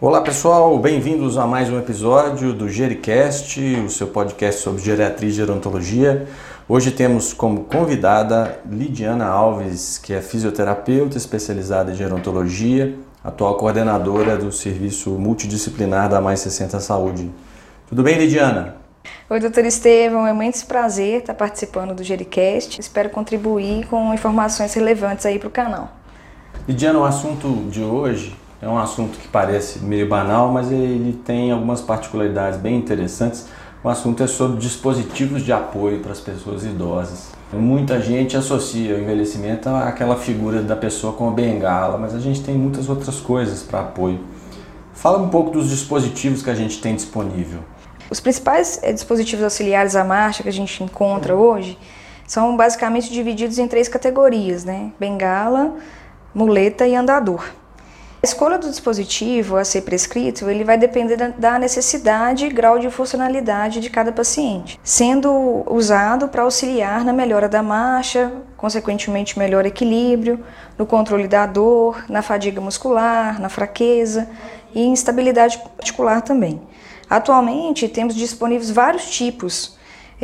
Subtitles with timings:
[0.00, 5.32] Olá pessoal, bem-vindos a mais um episódio do Gericast, o seu podcast sobre geriatria e
[5.32, 6.26] gerontologia.
[6.68, 14.50] Hoje temos como convidada Lidiana Alves, que é fisioterapeuta especializada em gerontologia, atual coordenadora do
[14.50, 17.30] serviço multidisciplinar da Mais 60 Saúde.
[17.88, 18.76] Tudo bem, Lidiana?
[19.30, 22.80] Oi, doutor Estevam, é um imenso prazer estar participando do Gericast.
[22.80, 25.92] Espero contribuir com informações relevantes aí para o canal.
[26.66, 31.50] Lidiana, o assunto de hoje é um assunto que parece meio banal, mas ele tem
[31.50, 33.46] algumas particularidades bem interessantes.
[33.82, 37.32] O assunto é sobre dispositivos de apoio para as pessoas idosas.
[37.52, 42.42] Muita gente associa o envelhecimento àquela figura da pessoa com a bengala, mas a gente
[42.42, 44.20] tem muitas outras coisas para apoio.
[44.94, 47.60] Fala um pouco dos dispositivos que a gente tem disponível.
[48.10, 51.78] Os principais eh, dispositivos auxiliares à marcha que a gente encontra hoje
[52.26, 54.92] são basicamente divididos em três categorias, né?
[54.98, 55.74] Bengala,
[56.34, 57.44] muleta e andador.
[58.24, 62.88] A escolha do dispositivo a ser prescrito, ele vai depender da necessidade e grau de
[62.88, 70.42] funcionalidade de cada paciente, sendo usado para auxiliar na melhora da marcha, consequentemente melhor equilíbrio,
[70.78, 74.26] no controle da dor, na fadiga muscular, na fraqueza
[74.74, 76.62] e instabilidade articular também.
[77.10, 79.76] Atualmente temos disponíveis vários tipos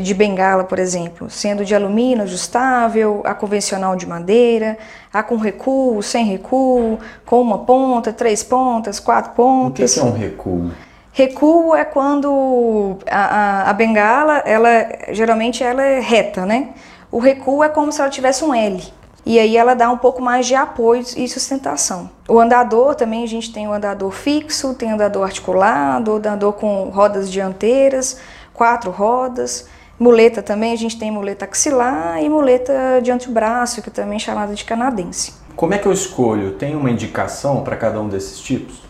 [0.00, 4.76] de bengala, por exemplo, sendo de alumínio ajustável, a convencional de madeira,
[5.12, 9.96] a com recuo, sem recuo, com uma ponta, três pontas, quatro pontas.
[9.96, 10.70] O que é um recuo?
[11.12, 16.70] Recuo é quando a, a, a, bengala, ela geralmente ela é reta, né?
[17.10, 18.82] O recuo é como se ela tivesse um L.
[19.24, 22.08] E aí ela dá um pouco mais de apoio e sustentação.
[22.28, 27.32] O andador também a gente tem o andador fixo, tem andador articulado, andador com rodas
[27.32, 28.20] dianteiras,
[28.54, 29.66] quatro rodas.
[29.98, 34.54] Muleta também, a gente tem muleta axilar e muleta de antebraço, que também é chamada
[34.54, 35.32] de canadense.
[35.54, 36.52] Como é que eu escolho?
[36.52, 38.82] Tem uma indicação para cada um desses tipos?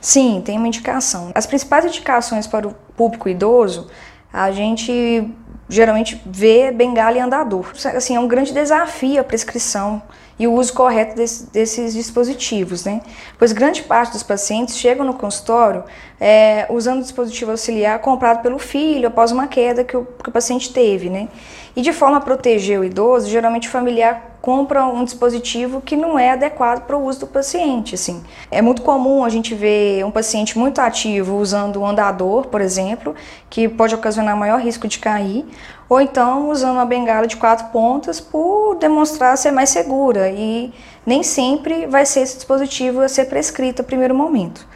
[0.00, 1.30] Sim, tem uma indicação.
[1.34, 3.88] As principais indicações para o público idoso,
[4.32, 5.30] a gente
[5.68, 7.72] geralmente vê bengala e andador.
[7.94, 10.02] Assim, é um grande desafio a prescrição
[10.38, 13.00] e o uso correto desse, desses dispositivos, né?
[13.38, 15.84] Pois grande parte dos pacientes chegam no consultório
[16.20, 20.32] é, usando o dispositivo auxiliar comprado pelo filho após uma queda que o, que o
[20.32, 21.28] paciente teve, né?
[21.76, 26.18] E de forma a proteger o idoso, geralmente o familiar compra um dispositivo que não
[26.18, 28.22] é adequado para o uso do paciente, assim.
[28.50, 33.14] É muito comum a gente ver um paciente muito ativo usando um andador, por exemplo,
[33.48, 35.46] que pode ocasionar maior risco de cair,
[35.88, 40.74] ou então usando uma bengala de quatro pontas por demonstrar ser mais segura e
[41.06, 44.66] nem sempre vai ser esse dispositivo a ser prescrito no primeiro momento.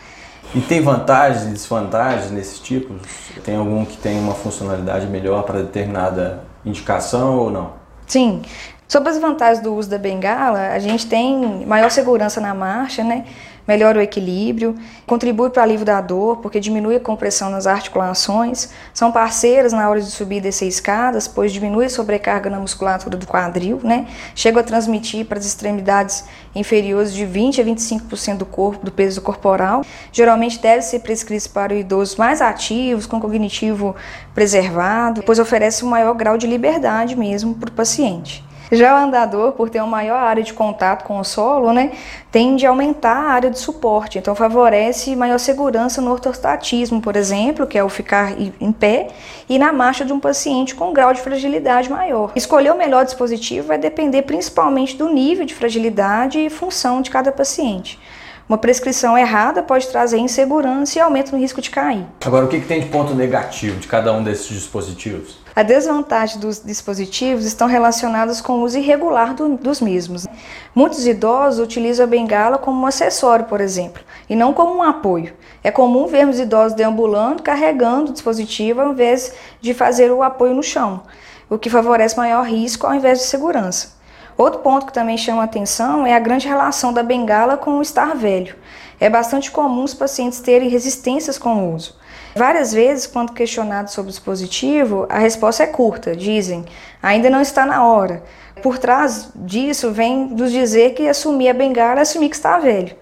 [0.54, 3.02] E tem vantagens e desvantagens nesses tipos?
[3.44, 7.72] Tem algum que tem uma funcionalidade melhor para determinada indicação ou não?
[8.06, 8.40] Sim.
[8.88, 13.26] Sobre as vantagens do uso da bengala, a gente tem maior segurança na marcha, né?
[13.68, 14.74] melhora o equilíbrio,
[15.06, 19.90] contribui para o alívio da dor, porque diminui a compressão nas articulações, são parceiras na
[19.90, 24.06] hora de subir e descer escadas, pois diminui a sobrecarga na musculatura do quadril, né?
[24.34, 29.20] Chega a transmitir para as extremidades inferiores de 20 a 25% do corpo, do peso
[29.20, 29.84] corporal.
[30.10, 33.94] Geralmente deve ser prescrito para idosos mais ativos, com cognitivo
[34.34, 38.47] preservado, pois oferece um maior grau de liberdade mesmo para o paciente.
[38.70, 41.92] Já o andador, por ter uma maior área de contato com o solo, né,
[42.30, 47.66] tende a aumentar a área de suporte, então favorece maior segurança no ortostatismo, por exemplo,
[47.66, 49.08] que é o ficar em pé,
[49.48, 52.32] e na marcha de um paciente com um grau de fragilidade maior.
[52.36, 57.32] Escolher o melhor dispositivo vai depender principalmente do nível de fragilidade e função de cada
[57.32, 57.98] paciente.
[58.48, 62.06] Uma prescrição errada pode trazer insegurança e aumento no risco de cair.
[62.24, 65.36] Agora, o que, que tem de ponto negativo de cada um desses dispositivos?
[65.54, 70.26] A desvantagem dos dispositivos estão relacionadas com o uso irregular do, dos mesmos.
[70.74, 75.34] Muitos idosos utilizam a bengala como um acessório, por exemplo, e não como um apoio.
[75.62, 80.62] É comum vermos idosos deambulando, carregando o dispositivo ao invés de fazer o apoio no
[80.62, 81.02] chão,
[81.50, 83.97] o que favorece maior risco ao invés de segurança.
[84.38, 88.14] Outro ponto que também chama atenção é a grande relação da bengala com o estar
[88.14, 88.54] velho.
[89.00, 91.96] É bastante comum os pacientes terem resistências com o uso.
[92.36, 96.64] Várias vezes, quando questionados sobre o dispositivo, a resposta é curta, dizem,
[97.02, 98.22] ainda não está na hora.
[98.62, 102.94] Por trás disso vem nos dizer que assumir a bengala é assumir que está velho.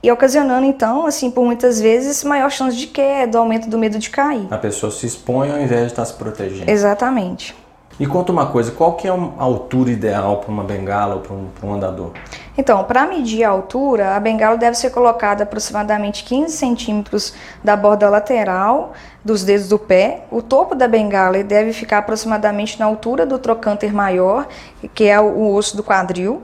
[0.00, 4.08] E ocasionando, então, assim, por muitas vezes, maior chance de queda, aumento do medo de
[4.08, 4.46] cair.
[4.52, 6.70] A pessoa se expõe ao invés de estar se protegendo.
[6.70, 7.56] Exatamente.
[7.98, 11.32] E conta uma coisa, qual que é a altura ideal para uma bengala ou para
[11.32, 12.12] um, um, andador?
[12.56, 17.32] Então, para medir a altura, a bengala deve ser colocada aproximadamente 15 centímetros
[17.64, 18.92] da borda lateral
[19.24, 20.24] dos dedos do pé.
[20.30, 24.46] O topo da bengala deve ficar aproximadamente na altura do trocânter maior,
[24.94, 26.42] que é o osso do quadril.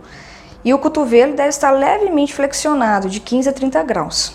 [0.65, 4.35] E o cotovelo deve estar levemente flexionado, de 15 a 30 graus.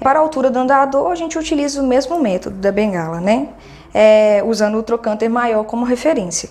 [0.00, 3.48] Para a altura do andador, a gente utiliza o mesmo método da bengala, né?
[3.94, 6.48] É, usando o trocânter maior como referência.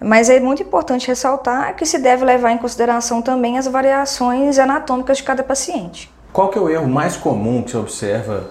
[0.00, 5.18] Mas é muito importante ressaltar que se deve levar em consideração também as variações anatômicas
[5.18, 6.10] de cada paciente.
[6.32, 8.50] Qual que é o erro mais comum que você observa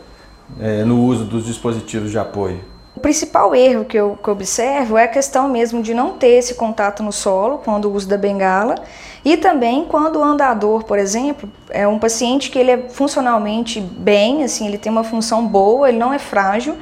[0.60, 2.60] é, no uso dos dispositivos de apoio?
[2.96, 6.31] O principal erro que eu, que eu, observo é a questão mesmo de não ter
[6.31, 8.76] esse contato no solo quando o uso da bengala
[9.24, 14.44] e também quando o andador, por exemplo, é um paciente que ele é funcionalmente bem,
[14.44, 16.76] assim, ele tem uma função boa, ele não é frágil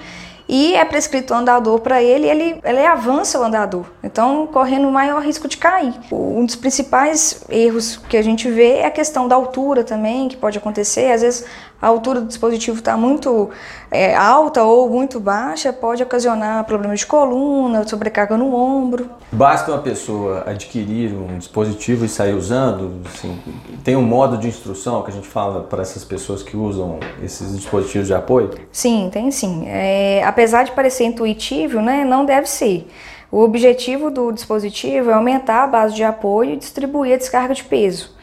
[0.47, 5.21] e é prescrito o andador para ele, ele, ele avança o andador, então correndo maior
[5.21, 5.93] risco de cair.
[6.11, 10.37] Um dos principais erros que a gente vê é a questão da altura também, que
[10.37, 11.45] pode acontecer, às vezes
[11.81, 13.49] a altura do dispositivo está muito
[13.91, 19.09] é, alta ou muito baixa, pode ocasionar problemas de coluna, sobrecarga no ombro.
[19.31, 23.01] Basta uma pessoa adquirir um dispositivo e sair usando?
[23.05, 23.39] Assim,
[23.83, 27.55] tem um modo de instrução que a gente fala para essas pessoas que usam esses
[27.55, 28.51] dispositivos de apoio?
[28.71, 29.65] Sim, tem sim.
[29.67, 32.87] É, apesar de parecer intuitivo, né, não deve ser.
[33.29, 37.63] O objetivo do dispositivo é aumentar a base de apoio e distribuir a descarga de
[37.63, 38.16] peso.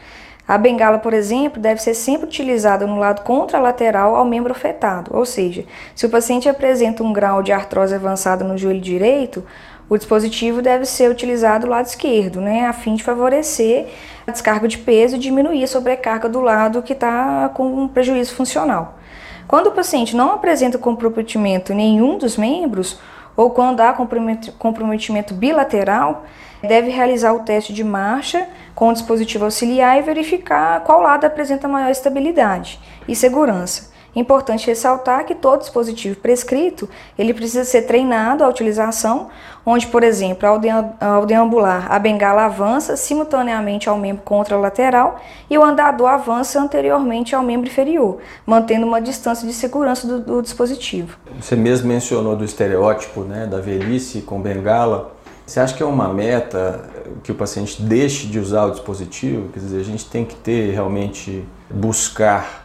[0.47, 5.25] A bengala, por exemplo, deve ser sempre utilizada no lado contralateral ao membro afetado, ou
[5.25, 5.65] seja,
[5.95, 9.43] se o paciente apresenta um grau de artrose avançada no joelho direito,
[9.89, 13.87] o dispositivo deve ser utilizado do lado esquerdo, né, a fim de favorecer
[14.25, 18.35] a descarga de peso e diminuir a sobrecarga do lado que está com um prejuízo
[18.35, 18.99] funcional.
[19.47, 22.99] Quando o paciente não apresenta comprometimento nenhum dos membros,
[23.35, 26.25] ou quando há comprometimento bilateral,
[26.61, 31.67] deve realizar o teste de marcha com o dispositivo auxiliar e verificar qual lado apresenta
[31.67, 33.94] maior estabilidade e segurança.
[34.15, 36.87] Importante ressaltar que todo dispositivo prescrito,
[37.19, 39.29] ele precisa ser treinado à utilização,
[39.65, 45.19] onde, por exemplo, ao deambular, a bengala avança simultaneamente ao membro contralateral
[45.49, 50.41] e o andador avança anteriormente ao membro inferior, mantendo uma distância de segurança do, do
[50.41, 51.17] dispositivo.
[51.39, 55.13] Você mesmo mencionou do estereótipo né, da velhice com bengala.
[55.45, 56.89] Você acha que é uma meta
[57.21, 59.49] que o paciente deixe de usar o dispositivo?
[59.49, 62.64] Quer dizer, a gente tem que ter realmente buscar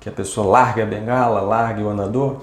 [0.00, 2.38] que a pessoa largue a bengala, largue o andador?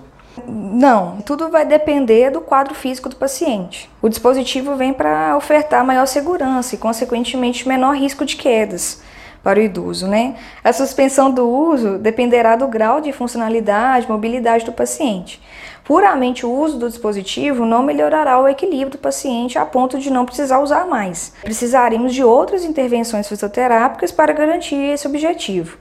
[0.48, 3.89] Não, tudo vai depender do quadro físico do paciente.
[4.01, 9.01] O dispositivo vem para ofertar maior segurança e, consequentemente, menor risco de quedas
[9.44, 10.36] para o idoso, né?
[10.63, 15.42] A suspensão do uso dependerá do grau de funcionalidade, mobilidade do paciente.
[15.83, 20.25] Puramente o uso do dispositivo não melhorará o equilíbrio do paciente a ponto de não
[20.25, 21.33] precisar usar mais.
[21.42, 25.77] Precisaremos de outras intervenções fisioterápicas para garantir esse objetivo.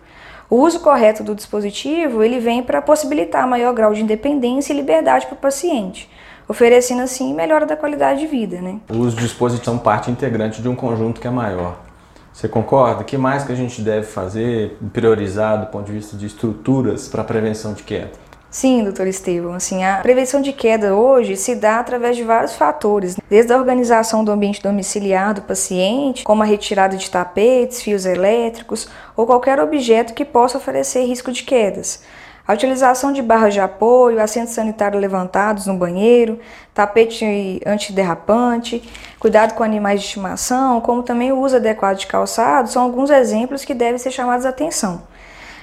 [0.48, 5.26] O uso correto do dispositivo ele vem para possibilitar maior grau de independência e liberdade
[5.26, 6.08] para o paciente,
[6.48, 8.60] oferecendo assim melhora da qualidade de vida.
[8.60, 8.78] Né?
[8.88, 11.80] O uso de dispositivo é parte integrante de um conjunto que é maior.
[12.32, 13.02] Você concorda?
[13.02, 17.08] O que mais que a gente deve fazer, priorizar do ponto de vista de estruturas
[17.08, 18.25] para a prevenção de queda?
[18.56, 19.52] Sim, doutor Estevam.
[19.52, 24.24] Assim, a prevenção de queda hoje se dá através de vários fatores, desde a organização
[24.24, 30.14] do ambiente domiciliar do paciente, como a retirada de tapetes, fios elétricos ou qualquer objeto
[30.14, 32.02] que possa oferecer risco de quedas.
[32.48, 36.40] A utilização de barras de apoio, assentos sanitários levantados no banheiro,
[36.72, 38.82] tapete antiderrapante,
[39.20, 43.66] cuidado com animais de estimação, como também o uso adequado de calçado, são alguns exemplos
[43.66, 45.02] que devem ser chamados a atenção.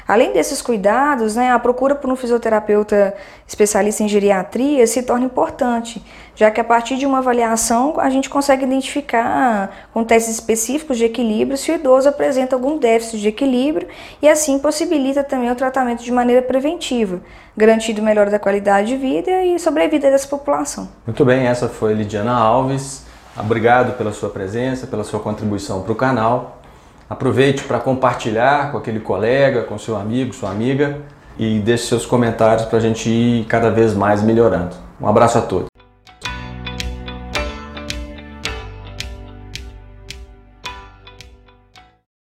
[0.07, 3.13] Além desses cuidados, né, a procura por um fisioterapeuta
[3.47, 6.03] especialista em geriatria se torna importante,
[6.35, 11.05] já que a partir de uma avaliação a gente consegue identificar com testes específicos de
[11.05, 13.87] equilíbrio se o idoso apresenta algum déficit de equilíbrio
[14.21, 17.21] e assim possibilita também o tratamento de maneira preventiva,
[17.55, 20.89] garantindo melhora da qualidade de vida e sobrevida dessa população.
[21.05, 23.05] Muito bem, essa foi Lidiana Alves.
[23.37, 26.62] Obrigado pela sua presença, pela sua contribuição para o canal.
[27.09, 30.97] Aproveite para compartilhar com aquele colega, com seu amigo, sua amiga
[31.37, 34.75] e deixe seus comentários para a gente ir cada vez mais melhorando.
[35.01, 35.72] Um abraço a todos.